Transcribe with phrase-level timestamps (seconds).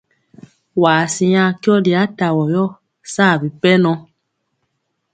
[0.81, 2.65] Waa siŋa kyɔli atavɔ yɔ
[3.13, 3.91] saa bipɛnɔ.